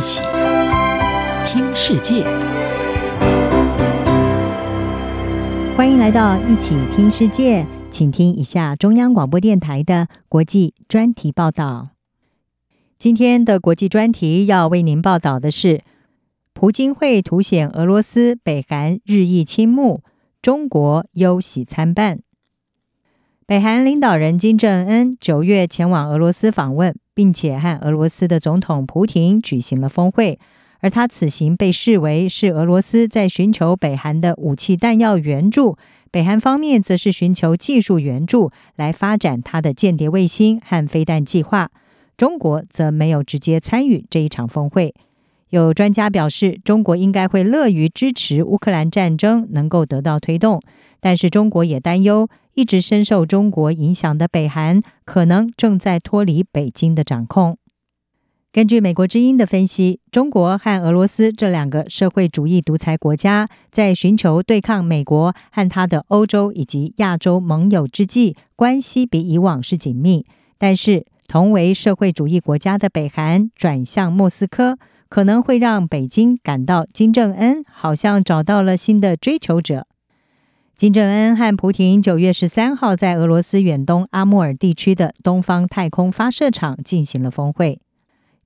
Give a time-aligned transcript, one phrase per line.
[0.00, 0.22] 一起
[1.44, 2.24] 听世界，
[5.76, 11.90] 欢迎来到一起听世界，请听一下中央广播电台的国际专题报道。
[12.98, 15.82] 今天的国际专题要为您报道的是：
[16.54, 20.02] 普京会凸显俄罗斯、北韩日益倾慕，
[20.40, 22.20] 中国忧喜参半。
[23.44, 30.38] 北韩领导人金正恩九月前往俄罗斯访问，并且和俄罗斯的总统普亭举行了峰会。
[30.82, 35.76] 而他此行被视为是俄罗斯在寻求北韩的武器弹药援助，
[36.10, 41.70] 北韩方面则是寻求技术援助来发展他的间谍卫星和飞弹计划。
[42.16, 44.94] 中国则没有直接参与这一场峰会。
[45.50, 50.62] 有专家表示，中国应该会乐于支持乌克兰战争能够得到推动，
[51.00, 52.28] 但是中国也担忧。
[52.60, 57.56] 一直深受中国影响的北韩，可能正在脱离北京的掌控。
[58.52, 70.26] 根据美国之音的分析，中国和俄罗斯这两个社会主义独裁国家，在寻求对抗美国和他的欧洲以及亚洲盟友之际，关系比以往是紧密。
[70.58, 74.76] 但是，同为社会主义国家的北韩转向莫斯科，
[75.08, 79.86] 可能会让北京感到金正恩好像找到了新的追求者。
[80.80, 87.82] 金正恩和普亭九月十三号在俄罗斯远东阿穆尔地区的东方太空发射场进行了峰会。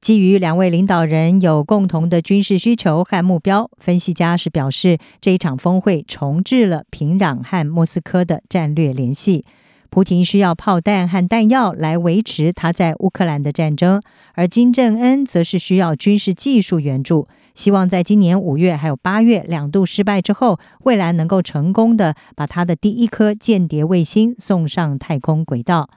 [0.00, 9.44] 基于两位领导人有共同的军事需求和目标，分析家是表示，这一场峰会重置了平壤和莫斯科的战略联系。
[9.90, 14.00] 普亭需要炮弹和弹药来维持他在乌克兰的战争，
[14.32, 17.28] 而金正恩则是需要军事技术援助。
[17.54, 25.88] 希望在今年五月还有八月两度失败之后，未来能够成功的把他的第一颗间谍卫星送上太空轨道。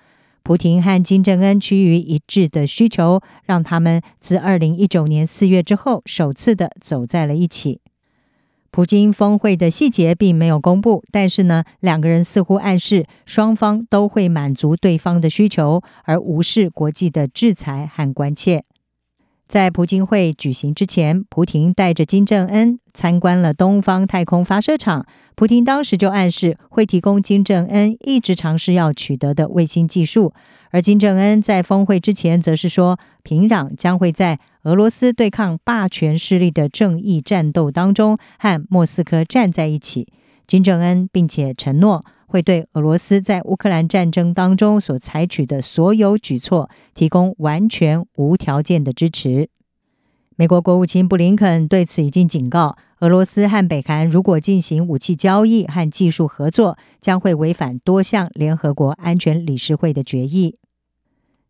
[0.43, 7.81] 普廷和金正恩趋于一致的需求，让他们自二零一九年四月之后首次的走在了一起。
[8.69, 18.65] 普京峰会的细节并没有公布，但是呢，两个人似乎暗示双方都会满足对方的需求，而无视国际的制裁和关切。
[19.47, 25.05] 在朴槿惠举行之前，普亭带着金正恩参观了东方太空发射场。
[25.35, 30.33] 普亭当时就暗示会提供金正恩一直尝试要取得的卫星技术，
[30.71, 40.07] 而金正恩在峰会之前则是说，平壤将会在俄罗斯对抗霸权势力的正义战斗当中和莫斯科站在一起。
[40.47, 42.03] 金正恩并且承诺。
[42.27, 49.47] 会对俄罗斯在乌克兰战争当中所采取的所有举措提供完全无条件的支持。
[50.35, 60.57] 美国国务卿布林肯对此已经警告，俄罗斯和北韩如果进行武器交易和技术合作，将会违反多项联合国安全理事会的决议。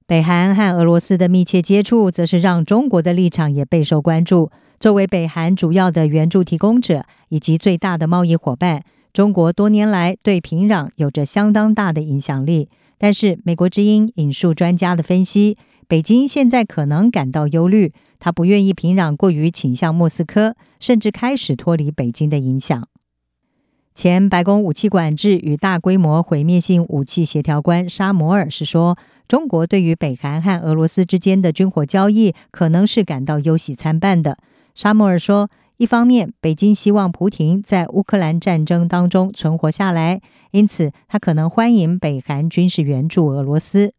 [0.06, 4.51] 北韩和俄罗斯的密切接触，则是让中国的立场也备受关注。
[4.80, 8.84] 作为北韩主要的援助提供者以及最大的贸易伙伴。
[9.13, 22.88] 中国多年来对平壤有着相当大的影响力，但是美国之音引述专家的分析，北京现在可能感到忧虑，他不愿意平壤过于倾向莫斯科，甚至开始脱离北京的影响。
[23.94, 28.97] 前白宫武器管制与大规模毁灭性武器协调官沙摩尔是说，
[29.30, 34.38] 中国对于北韩和俄罗斯之间的军火交易可能是感到忧喜参半的。
[34.75, 35.50] 沙默尔说。
[35.78, 40.22] 一方面，北京希望普亭在乌克兰战争当中存活下来，
[40.52, 43.90] 因此他可能欢迎北韩军事援助俄罗斯；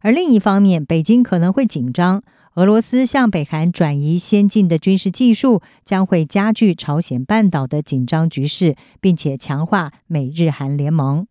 [0.00, 2.22] 而另一方面，北京可能会紧张，
[2.54, 11.26] 俄罗斯向北韩转移先进的军事技术，将会加剧朝鲜半岛的紧张局势，并且强化美日韩联盟。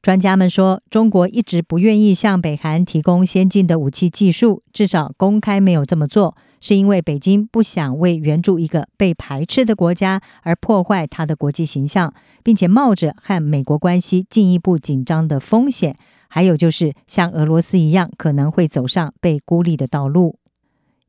[0.00, 6.36] 专家们说，中国一直不愿意向北韩提供先进的武器技术，至少公开没有这么做。
[6.60, 12.12] 是因为北京不想为援助一个被排斥的国家而破坏它的国际形象，
[12.42, 15.96] 并且冒着和美国关系进一步紧张的风险。
[16.28, 20.38] 还有就是像俄罗斯一样，可能会走上被孤立的道路。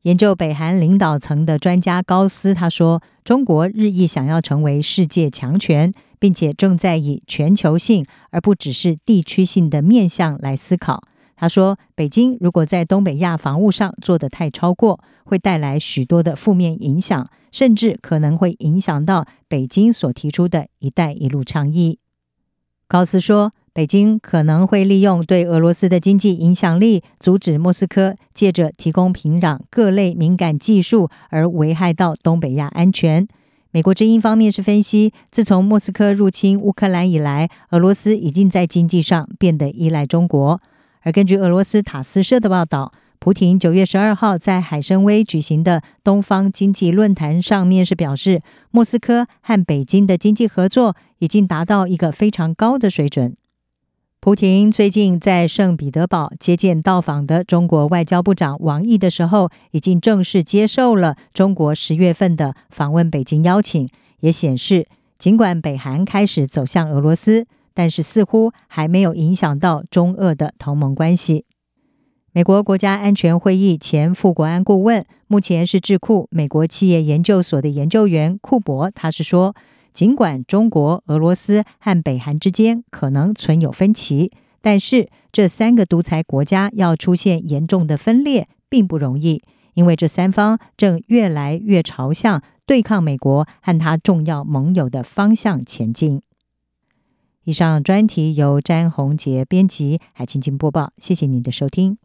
[0.02, 11.04] 研究北韩领导层的专家高斯他说：“中国日益想要成为世界强权，并且正在以全球性而不只是地区性的面向来思考。”
[11.42, 21.98] 他说：“北京如果在东北亚防务上做得太超过，会带来许多的负面影响，甚至可能会影响到北京所提出的一带一路倡议。”
[22.86, 33.26] 高斯说：“北京可能会利用对俄罗斯的经济影响力，阻止莫斯科借着提供平壤各类敏感技术而危害到东北亚安全。”
[33.72, 40.60] 美国之音方面是分析，自从莫斯科入侵乌克兰以来，俄罗斯已经在经济上变得依赖中国。
[41.02, 53.36] 而根据俄罗斯塔斯社的报道，普廷九月十二号在海参崴举行的东方经济论坛上面是表示，莫斯科和北京的经济合作已经达到一个非常高的水准。
[54.20, 63.88] 普廷最近在圣彼得堡接见到访的中国外交部长王毅的时候，已经正式接受了中国十月份的访问北京邀请，
[64.20, 64.86] 也显示，
[65.18, 71.44] 尽管北韩开始走向俄罗斯，但是似乎还没有影响到中俄的同盟关系。
[72.32, 79.54] 美国国家安全会议前副国安顾问，目前是智库美国企业研究所的研究员库珀，他是说。
[79.94, 84.32] 尽管中国、俄罗斯和北韩之间可能存有分歧，
[84.62, 89.42] 但是这三个独裁国家要出现严重的分裂并不容易，
[89.74, 96.22] 因为这三方正越来越朝向对抗美国和他重要盟友的方向前进。
[97.44, 101.98] 以上专题由詹宏杰编辑，海清清播报，谢谢您的收听。